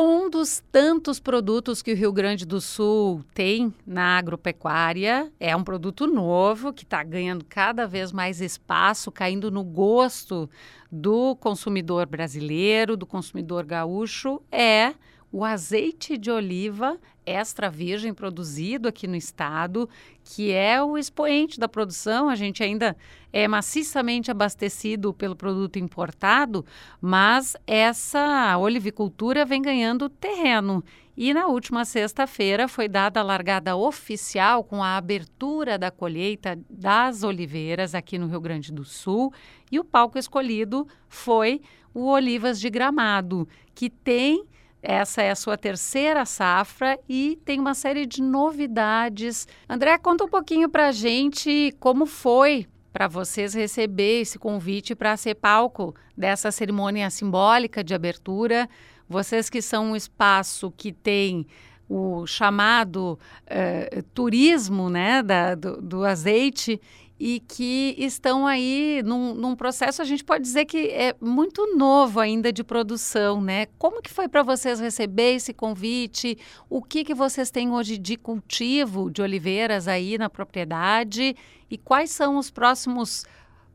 [0.00, 5.32] Bom, um dos tantos produtos que o Rio Grande do Sul tem na agropecuária.
[5.40, 10.48] É um produto novo que está ganhando cada vez mais espaço, caindo no gosto
[10.88, 14.94] do consumidor brasileiro, do consumidor gaúcho, é
[15.32, 16.96] o azeite de oliva
[17.28, 19.88] extra virgem produzido aqui no estado,
[20.24, 22.28] que é o expoente da produção.
[22.28, 22.96] A gente ainda
[23.32, 26.64] é maciçamente abastecido pelo produto importado,
[27.00, 30.82] mas essa olivicultura vem ganhando terreno.
[31.20, 37.24] E na última sexta-feira foi dada a largada oficial com a abertura da colheita das
[37.24, 39.32] oliveiras aqui no Rio Grande do Sul.
[39.70, 41.60] E o palco escolhido foi
[41.92, 44.44] o Olivas de Gramado, que tem
[44.82, 49.46] essa é a sua terceira safra e tem uma série de novidades.
[49.68, 55.16] André, conta um pouquinho para a gente como foi para vocês receber esse convite para
[55.16, 58.68] ser palco dessa cerimônia simbólica de abertura.
[59.08, 61.46] Vocês que são um espaço que tem
[61.88, 66.80] o chamado uh, turismo né, da, do, do azeite
[67.20, 72.20] e que estão aí num, num, processo, a gente pode dizer que é muito novo
[72.20, 73.66] ainda de produção, né?
[73.76, 76.38] Como que foi para vocês receber esse convite?
[76.70, 81.34] O que, que vocês têm hoje de cultivo de oliveiras aí na propriedade?
[81.68, 83.26] E quais são os próximos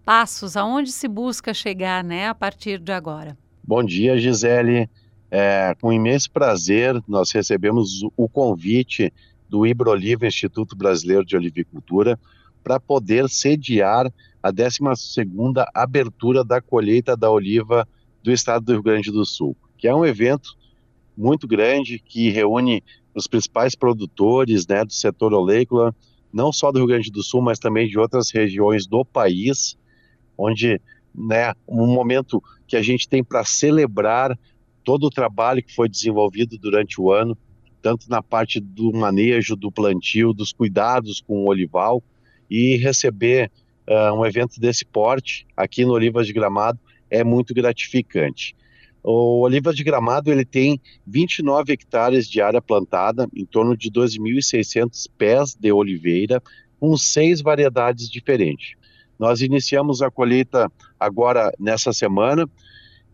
[0.06, 0.56] passos?
[0.56, 3.38] Aonde se busca chegar, né, a partir de agora?
[3.62, 4.90] Bom dia, Gisele.
[5.36, 9.12] É, com imenso prazer, nós recebemos o convite
[9.50, 12.20] do Ibroliva, Instituto Brasileiro de Olivicultura,
[12.64, 17.88] para poder sediar a 12ª abertura da colheita da oliva
[18.22, 20.56] do estado do Rio Grande do Sul, que é um evento
[21.17, 22.84] muito grande que reúne
[23.16, 25.95] os principais produtores né, do setor oleícola,
[26.31, 29.75] não só do Rio Grande do Sul, mas também de outras regiões do país,
[30.38, 30.80] onde
[31.16, 34.38] né, um momento que a gente tem para celebrar
[34.84, 37.38] todo o trabalho que foi desenvolvido durante o ano,
[37.81, 42.03] tanto na parte do manejo, do plantio, dos cuidados com o olival,
[42.50, 43.52] e receber
[43.88, 48.56] uh, um evento desse porte aqui no Olivas de Gramado é muito gratificante.
[49.03, 55.09] O Olivas de Gramado ele tem 29 hectares de área plantada, em torno de 12.600
[55.18, 56.41] pés de oliveira,
[56.79, 58.75] com seis variedades diferentes.
[59.19, 62.50] Nós iniciamos a colheita agora nessa semana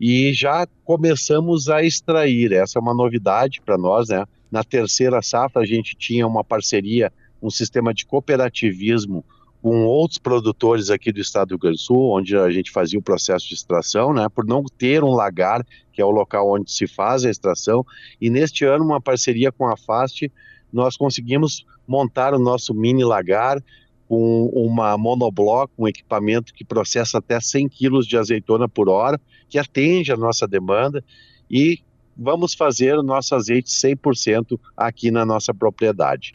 [0.00, 2.52] e já começamos a extrair.
[2.52, 4.24] Essa é uma novidade para nós, né?
[4.50, 7.12] Na terceira safra a gente tinha uma parceria
[7.42, 9.24] um sistema de cooperativismo
[9.62, 12.98] com outros produtores aqui do estado do Rio Grande do Sul, onde a gente fazia
[12.98, 16.72] o processo de extração, né, por não ter um lagar, que é o local onde
[16.72, 17.84] se faz a extração,
[18.20, 20.32] e neste ano, uma parceria com a FAST,
[20.72, 23.62] nós conseguimos montar o nosso mini lagar
[24.10, 29.56] com uma monobloco, um equipamento que processa até 100 quilos de azeitona por hora, que
[29.56, 31.04] atende a nossa demanda,
[31.48, 31.78] e
[32.16, 36.32] vamos fazer o nosso azeite 100% aqui na nossa propriedade.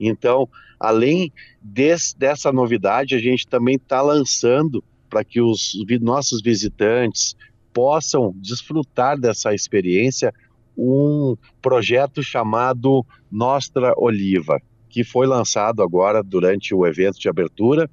[0.00, 0.48] Então,
[0.80, 1.30] além
[1.62, 7.36] dessa novidade, a gente também está lançando para que os nossos visitantes
[7.70, 10.32] possam desfrutar dessa experiência
[10.74, 14.58] um projeto chamado Nostra Oliva,
[14.90, 17.88] que foi lançado agora durante o evento de abertura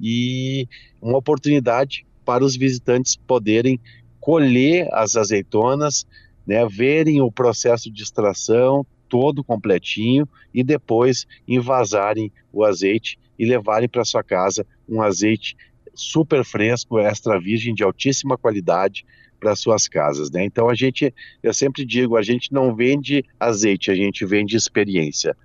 [0.00, 0.68] e
[1.00, 3.80] uma oportunidade para os visitantes poderem
[4.20, 6.06] colher as azeitonas,
[6.46, 13.88] né, verem o processo de extração, todo completinho e depois envasarem o azeite e levarem
[13.88, 15.56] para sua casa um azeite
[15.94, 19.04] super fresco, extra virgem de altíssima qualidade
[19.38, 20.44] para suas casas, né?
[20.44, 25.36] Então a gente, eu sempre digo, a gente não vende azeite, a gente vende experiência.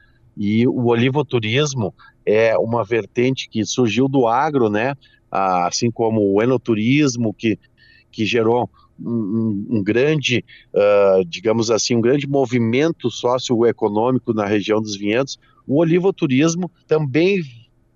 [0.44, 1.94] E o olivoturismo
[2.26, 4.96] é uma vertente que surgiu do agro, né?
[5.30, 7.60] Assim como o enoturismo que
[8.12, 8.68] que gerou
[9.00, 10.44] um, um grande,
[10.74, 17.42] uh, digamos assim, um grande movimento socioeconômico na região dos vinhedos, o olivoturismo também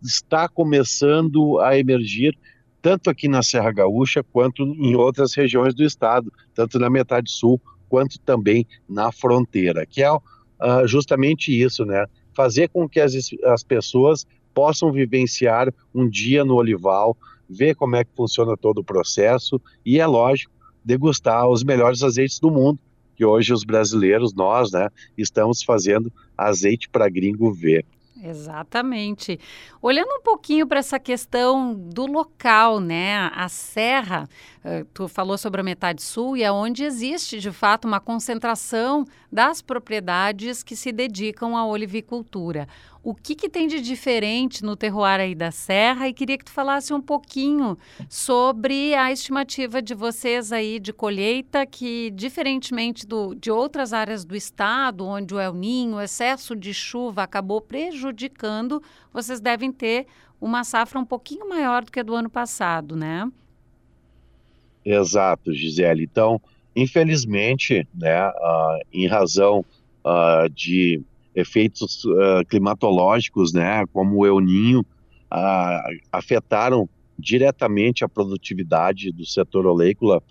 [0.02, 2.38] está começando a emergir
[2.80, 7.60] tanto aqui na Serra Gaúcha quanto em outras regiões do estado, tanto na metade sul
[7.90, 10.20] quanto também na fronteira, que é uh,
[10.86, 12.06] justamente isso, né?
[12.36, 13.14] Fazer com que as,
[13.46, 17.18] as pessoas possam vivenciar um dia no olival,
[17.50, 20.54] ver como é que funciona todo o processo e, é lógico,
[20.84, 22.80] degustar os melhores azeites do mundo,
[23.16, 27.86] que hoje os brasileiros, nós, né, estamos fazendo azeite para gringo ver.
[28.24, 29.40] Exatamente.
[29.82, 33.30] Olhando um pouquinho para essa questão do local, né?
[33.34, 34.28] A serra
[34.94, 39.62] tu falou sobre a metade sul e é onde existe de fato uma concentração das
[39.62, 42.68] propriedades que se dedicam à olivicultura.
[43.04, 46.10] O que, que tem de diferente no terroir aí da Serra?
[46.10, 47.78] E queria que tu falasse um pouquinho
[48.10, 54.36] sobre a estimativa de vocês aí de colheita, que diferentemente do, de outras áreas do
[54.36, 58.82] estado, onde o El Ninho, o excesso de chuva acabou prejudicando,
[59.14, 60.08] vocês devem ter
[60.42, 63.30] uma safra um pouquinho maior do que a do ano passado, né?
[64.86, 66.04] Exato, Gisele.
[66.04, 66.40] Então,
[66.76, 69.66] infelizmente, né, uh, em razão
[70.06, 71.02] uh, de
[71.34, 74.86] efeitos uh, climatológicos, né, como o El Ninho,
[76.12, 76.88] afetaram
[77.20, 80.24] diretamente a produtividade do setor oleícola,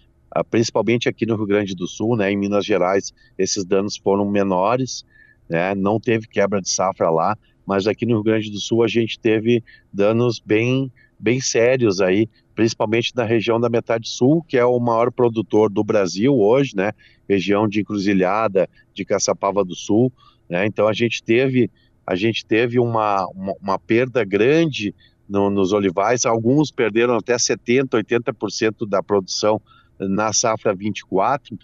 [0.50, 5.04] principalmente aqui no Rio Grande do Sul, né, em Minas Gerais, esses danos foram menores,
[5.46, 7.36] né, não teve quebra de safra lá,
[7.66, 9.62] mas aqui no Rio Grande do Sul a gente teve
[9.92, 15.10] danos bem, bem sérios aí, principalmente na região da metade sul, que é o maior
[15.10, 16.92] produtor do Brasil hoje, né?
[17.28, 20.12] Região de Encruzilhada, de Caçapava do Sul,
[20.48, 20.66] né?
[20.66, 21.70] Então a gente teve
[22.06, 24.94] a gente teve uma, uma, uma perda grande
[25.28, 29.60] no, nos olivais, alguns perderam até 70%, 80% da produção
[29.98, 31.58] na safra 24,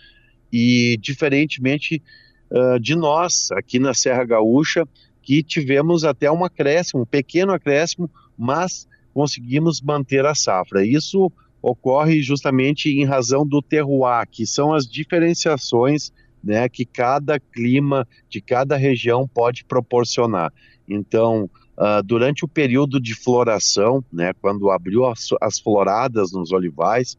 [0.53, 2.03] e diferentemente
[2.51, 4.89] uh, de nós, aqui na Serra Gaúcha,
[5.23, 10.85] que tivemos até um acréscimo, um pequeno acréscimo, mas conseguimos manter a safra.
[10.85, 11.31] Isso
[11.63, 16.11] ocorre justamente em razão do terroir, que são as diferenciações
[16.43, 20.53] né, que cada clima de cada região pode proporcionar.
[20.89, 27.17] Então, uh, durante o período de floração, né, quando abriu as, as floradas nos olivais,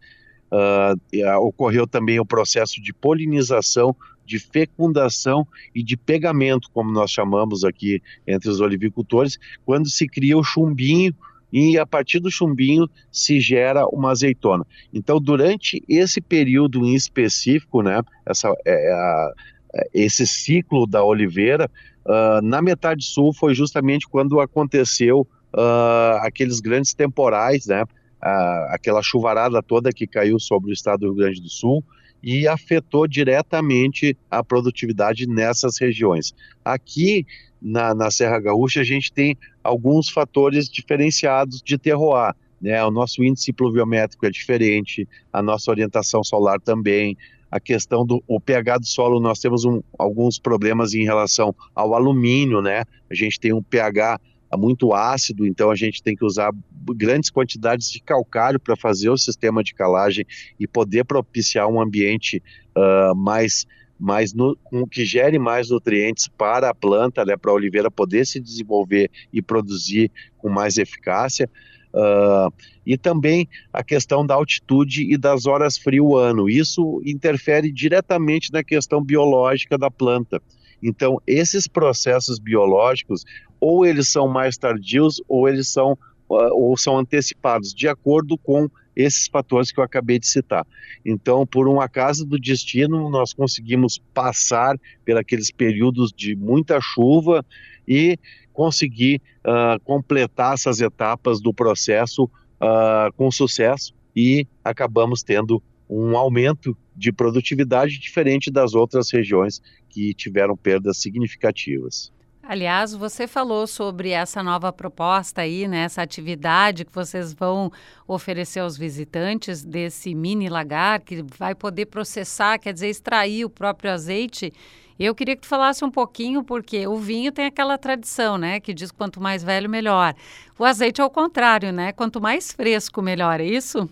[0.52, 3.96] uh, ocorreu também o processo de polinização
[4.26, 5.46] de fecundação
[5.76, 11.14] e de pegamento, como nós chamamos aqui entre os olivicultores, quando se cria o chumbinho
[11.52, 14.66] e a partir do chumbinho se gera uma azeitona.
[14.94, 19.34] Então, durante esse período em específico, né, essa, é, é a,
[19.74, 21.70] é, esse ciclo da oliveira,
[22.06, 29.02] uh, na metade sul foi justamente quando aconteceu uh, aqueles grandes temporais, né, uh, aquela
[29.02, 31.84] chuvarada toda que caiu sobre o estado do Rio Grande do Sul,
[32.24, 36.34] e afetou diretamente a produtividade nessas regiões.
[36.64, 37.26] Aqui
[37.62, 42.34] na, na Serra Gaúcha, a gente tem alguns fatores diferenciados de terroir.
[42.62, 42.84] Né?
[42.84, 47.18] O nosso índice pluviométrico é diferente, a nossa orientação solar também,
[47.52, 51.94] a questão do o pH do solo, nós temos um, alguns problemas em relação ao
[51.94, 52.84] alumínio, né?
[53.10, 54.20] A gente tem um pH
[54.58, 56.52] muito ácido, então a gente tem que usar
[56.96, 60.26] grandes quantidades de calcário para fazer o sistema de calagem
[60.60, 62.42] e poder propiciar um ambiente
[62.76, 63.66] uh, mais
[64.02, 64.58] mais no,
[64.90, 69.42] que gere mais nutrientes para a planta, né, para a oliveira poder se desenvolver e
[69.42, 71.48] produzir com mais eficácia.
[71.94, 72.52] Uh,
[72.86, 76.50] e também a questão da altitude e das horas frio ano.
[76.50, 80.42] Isso interfere diretamente na questão biológica da planta.
[80.82, 83.24] Então, esses processos biológicos,
[83.60, 85.92] ou eles são mais tardios, ou eles são,
[86.28, 88.68] uh, ou são antecipados, de acordo com
[89.02, 90.66] esses fatores que eu acabei de citar.
[91.06, 94.76] Então, por um acaso do destino, nós conseguimos passar
[95.18, 97.46] aqueles períodos de muita chuva
[97.88, 98.18] e
[98.54, 106.78] conseguir uh, completar essas etapas do processo uh, com sucesso e acabamos tendo um aumento
[106.96, 112.12] de produtividade diferente das outras regiões que tiveram perdas significativas.
[112.44, 117.72] Aliás, você falou sobre essa nova proposta aí, né, essa atividade que vocês vão
[118.08, 123.92] oferecer aos visitantes desse mini lagar que vai poder processar, quer dizer, extrair o próprio
[123.92, 124.52] azeite.
[125.00, 128.74] Eu queria que tu falasse um pouquinho, porque o vinho tem aquela tradição, né, que
[128.74, 130.16] diz quanto mais velho, melhor.
[130.58, 131.92] O azeite é o contrário, né?
[131.92, 133.90] Quanto mais fresco, melhor, é isso?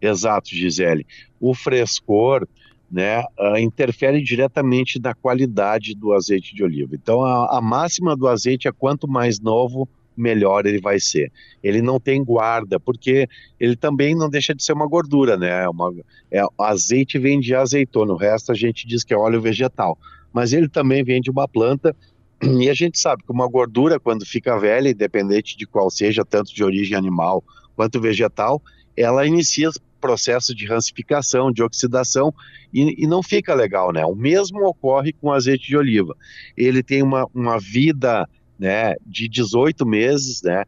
[0.00, 1.06] Exato, Gisele.
[1.38, 2.46] O frescor,
[2.90, 6.94] né, uh, interfere diretamente na qualidade do azeite de oliva.
[6.94, 11.30] Então, a, a, máxima do azeite é quanto mais novo, melhor ele vai ser.
[11.62, 13.28] Ele não tem guarda, porque
[13.58, 15.68] ele também não deixa de ser uma gordura, né?
[15.68, 15.94] Uma,
[16.30, 19.96] é, azeite vem de azeitona, o resto a gente diz que é óleo vegetal.
[20.32, 21.94] Mas ele também vem de uma planta
[22.42, 26.54] e a gente sabe que uma gordura, quando fica velha, independente de qual seja, tanto
[26.54, 27.44] de origem animal
[27.76, 28.60] quanto vegetal,
[28.96, 32.32] ela inicia processo de rancificação, de oxidação,
[32.72, 34.04] e, e, não fica legal, né?
[34.04, 36.16] O mesmo ocorre com azeite de oliva.
[36.56, 38.28] Ele tem uma, uma vida
[38.58, 40.64] né, de 18 meses, né?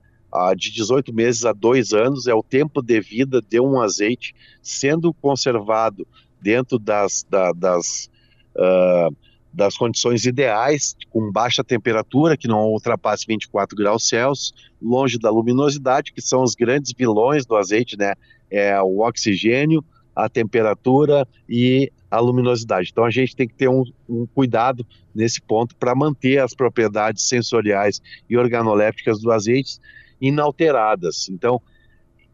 [0.56, 5.12] de 18 meses a dois anos é o tempo de vida de um azeite sendo
[5.12, 6.06] conservado
[6.40, 8.10] dentro das, da, das,
[8.56, 9.14] uh,
[9.52, 16.12] das condições ideais, com baixa temperatura, que não ultrapasse 24 graus Celsius, longe da luminosidade,
[16.12, 18.14] que são os grandes vilões do azeite, né?
[18.52, 19.82] É o oxigênio,
[20.14, 22.90] a temperatura e a luminosidade.
[22.92, 27.26] Então a gente tem que ter um, um cuidado nesse ponto para manter as propriedades
[27.26, 29.78] sensoriais e organolépticas do azeite
[30.21, 31.28] inalteradas.
[31.30, 31.61] Então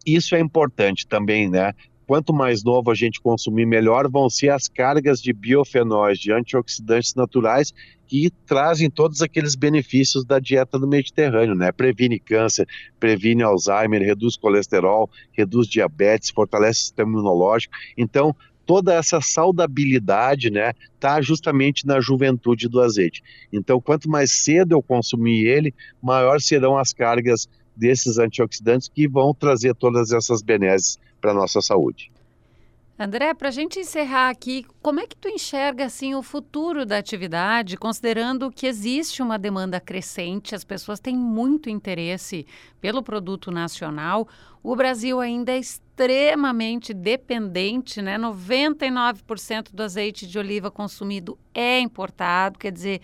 [0.04, 1.72] isso é importante também, né?
[2.08, 7.14] Quanto mais novo a gente consumir, melhor vão ser as cargas de biofenóis, de antioxidantes
[7.14, 7.74] naturais
[8.06, 11.70] que trazem todos aqueles benefícios da dieta do Mediterrâneo, né?
[11.70, 12.66] Previne câncer,
[12.98, 17.74] previne Alzheimer, reduz colesterol, reduz diabetes, fortalece o sistema imunológico.
[17.94, 18.34] Então,
[18.64, 23.22] toda essa saudabilidade, né, tá justamente na juventude do azeite.
[23.52, 27.46] Então, quanto mais cedo eu consumir ele, maior serão as cargas
[27.76, 32.10] desses antioxidantes que vão trazer todas essas benesses para a nossa saúde.
[33.00, 36.98] André, para a gente encerrar aqui, como é que tu enxerga assim o futuro da
[36.98, 42.44] atividade, considerando que existe uma demanda crescente, as pessoas têm muito interesse
[42.80, 44.26] pelo produto nacional,
[44.64, 48.18] o Brasil ainda é extremamente dependente, né?
[48.18, 53.00] 99% do azeite de oliva consumido é importado, quer dizer,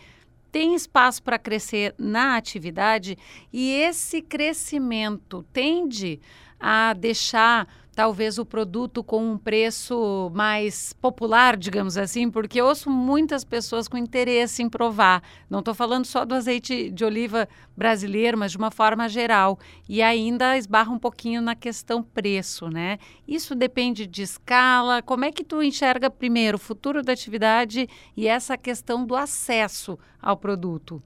[0.51, 3.17] tem espaço para crescer na atividade
[3.53, 6.21] e esse crescimento tende
[6.59, 12.91] a deixar talvez o produto com um preço mais popular, digamos assim, porque eu ouço
[12.91, 15.23] muitas pessoas com interesse em provar.
[15.49, 19.59] Não estou falando só do azeite de oliva brasileiro, mas de uma forma geral.
[19.89, 22.99] E ainda esbarra um pouquinho na questão preço, né?
[23.27, 25.01] Isso depende de escala.
[25.01, 29.99] Como é que tu enxerga primeiro o futuro da atividade e essa questão do acesso
[30.21, 31.01] ao produto?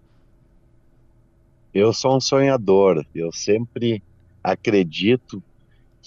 [1.75, 3.05] Eu sou um sonhador.
[3.15, 4.03] Eu sempre
[4.43, 5.43] acredito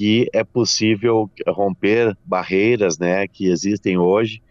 [0.02, 4.42] que é possível romper barreiras né, que existem hoje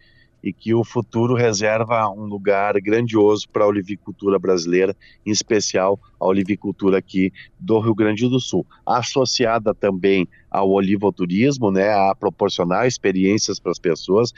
[0.44, 6.24] e que o futuro reserva um lugar grandioso para a olivicultura brasileira, em especial a
[6.24, 13.58] olivicultura aqui do Rio Grande do Sul, associada também ao olivoturismo, né, a proporcionar experiências
[13.58, 14.32] para as pessoas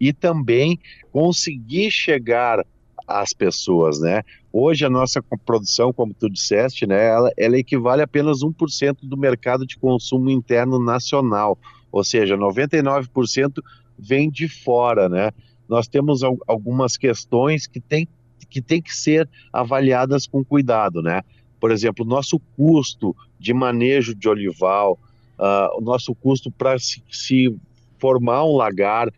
[0.00, 0.80] e também
[1.12, 2.64] conseguir chegar
[3.06, 4.22] às pessoas, né?
[4.52, 9.16] Hoje a nossa produção, como tu disseste, né, ela, ela equivale a apenas 1% do
[9.16, 11.58] mercado de consumo interno nacional,
[11.90, 13.62] ou seja, 99%
[13.98, 15.30] vem de fora, né?
[15.68, 18.08] Nós temos algumas questões que têm
[18.48, 21.22] que, tem que ser avaliadas com cuidado, né?
[21.58, 24.98] Por exemplo, nosso custo de manejo de olival,
[25.38, 27.56] uh, o nosso custo para se, se
[27.98, 29.12] formar um lagar,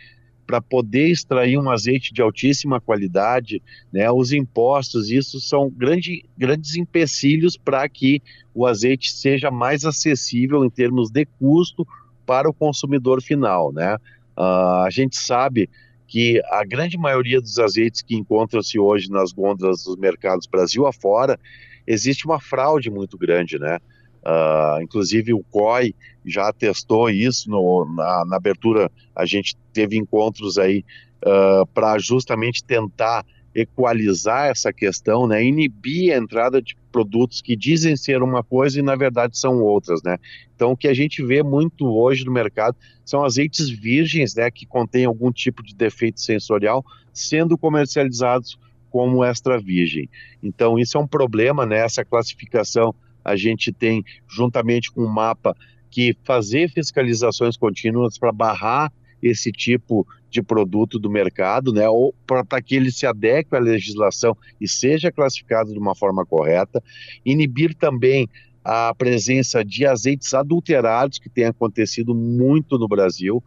[0.47, 3.63] para poder extrair um azeite de altíssima qualidade,
[3.93, 8.23] né, os impostos, isso são grande, grandes empecilhos para que
[8.55, 11.87] o azeite seja mais acessível em termos de custo
[12.25, 13.73] para o consumidor final.
[13.73, 13.97] Né?
[14.37, 15.69] Uh, a gente sabe
[16.07, 21.39] que a grande maioria dos azeites que encontram-se hoje nas gôndolas dos mercados Brasil afora,
[21.87, 23.79] existe uma fraude muito grande, né?
[24.27, 30.59] Uh, inclusive o COI já testou isso no, na, na, abertura, a gente teve encontros
[30.59, 30.85] aí
[31.23, 37.97] uh, para justamente tentar equalizar essa questão, né, inibir a entrada de produtos que dizem
[37.97, 40.19] ser uma coisa e na verdade são outras, né.
[40.57, 44.67] Então o que a gente vê muito hoje no mercado são azeites virgens, né, que
[44.67, 48.59] contêm algum tipo de defeito sensorial, sendo comercializados
[48.91, 50.11] como extra virgem.
[50.43, 52.93] Então isso é um problema, né, essa classificação
[53.27, 55.55] a gente tem, juntamente com o mapa,
[55.91, 62.63] que fazer fiscalizações contínuas para barrar esse tipo de produto do mercado, né, ou para
[62.63, 66.83] que ele se adeque à legislação e seja classificado de uma forma correta,
[67.25, 68.29] inibir também
[68.63, 73.43] a presença de azeites adulterados, que tem acontecido muito no Brasil,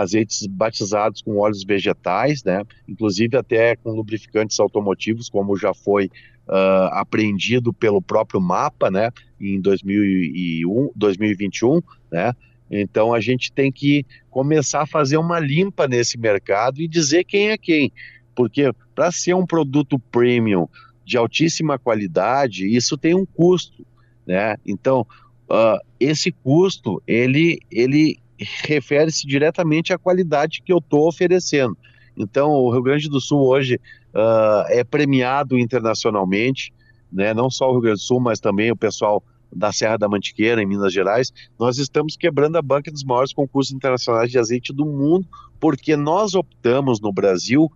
[0.00, 6.06] azeites batizados com óleos vegetais, né, inclusive até com lubrificantes automotivos, como já foi
[6.48, 11.80] uh, apreendido pelo próprio mapa, né, em 2001, 2021,
[12.10, 12.32] né,
[12.70, 17.50] então a gente tem que começar a fazer uma limpa nesse mercado e dizer quem
[17.50, 17.92] é quem,
[18.34, 20.68] porque para ser um produto premium
[21.04, 23.84] de altíssima qualidade, isso tem um custo,
[24.26, 25.06] né, então
[25.50, 31.76] uh, esse custo, ele, ele refere-se diretamente à qualidade que eu estou oferecendo.
[32.16, 33.76] Então, o Rio Grande do Sul hoje
[34.14, 36.72] uh, é premiado internacionalmente,
[37.12, 37.32] né?
[37.32, 39.22] não só o Rio Grande do Sul, mas também o pessoal
[39.54, 41.32] da Serra da Mantiqueira, em Minas Gerais.
[41.58, 45.26] Nós estamos quebrando a banca dos maiores concursos internacionais de azeite do mundo,
[45.58, 47.70] porque nós optamos no Brasil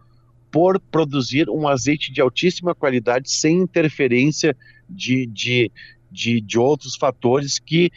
[0.51, 4.57] por produzir um azeite de altíssima qualidade sem interferência
[4.89, 5.71] de, de,
[6.11, 7.91] de, de outros fatores que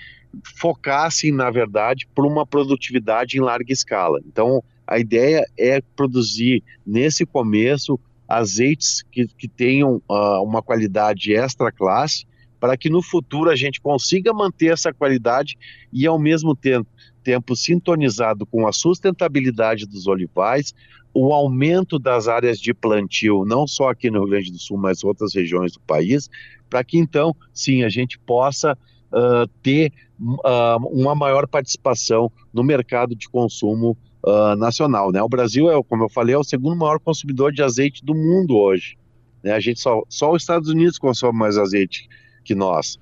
[0.59, 4.19] focassem, na verdade, por uma produtividade em larga escala.
[4.25, 11.71] Então, a ideia é produzir, nesse começo, azeites que, que tenham uh, uma qualidade extra
[11.71, 12.25] classe,
[12.59, 15.57] para que no futuro a gente consiga manter essa qualidade
[15.93, 16.89] e, ao mesmo tempo,
[17.23, 20.73] tempo sintonizado com a sustentabilidade dos olivais,
[21.13, 25.03] o aumento das áreas de plantio, não só aqui no Rio Grande do Sul, mas
[25.03, 26.29] outras regiões do país,
[26.69, 28.77] para que então, sim, a gente possa
[29.17, 35.11] uh, ter uh, uma maior participação no mercado de consumo uh, nacional.
[35.11, 35.21] Né?
[35.21, 38.55] O Brasil, é, como eu falei, é o segundo maior consumidor de azeite do mundo
[38.55, 38.97] hoje.
[39.43, 39.51] Né?
[39.51, 42.07] A gente só, só os Estados Unidos consome mais azeite
[42.43, 42.99] que nós.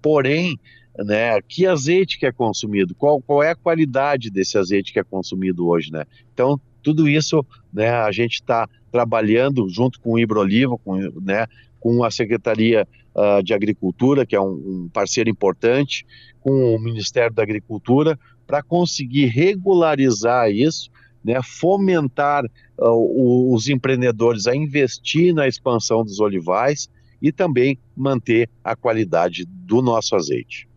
[0.00, 0.58] Porém,
[0.98, 5.04] né, que azeite que é consumido, qual, qual é a qualidade desse azeite que é
[5.04, 6.04] consumido hoje, né?
[6.34, 11.46] Então, tudo isso, né, a gente está trabalhando junto com o Ibroliva, com, né,
[11.78, 12.88] com a Secretaria
[13.18, 14.52] uh, de Agricultura, que é um,
[14.84, 16.06] um, parceiro importante,
[16.40, 20.90] com o Ministério da Agricultura, para conseguir regularizar isso,
[21.24, 22.44] né, fomentar
[22.78, 26.88] uh, os empreendedores a investir na expansão dos olivais
[27.20, 30.67] e também manter a qualidade do nosso azeite.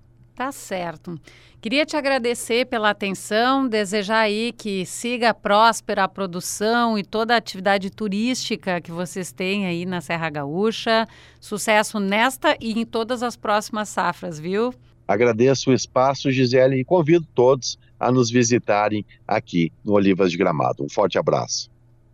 [0.42, 1.20] Tá certo.
[1.62, 7.38] Queria te agradecer pela atenção, desejar aí que siga próspera a produção e toda a
[7.38, 11.08] atividade turística que vocês têm aí na Serra Gaúcha.
[11.40, 14.74] Sucesso nesta e em todas as próximas safras, viu?
[15.08, 20.84] Agradeço o espaço, Gisele, e convido todos a nos visitarem aqui no Olivas de Gramado.
[20.84, 21.70] Um forte abraço.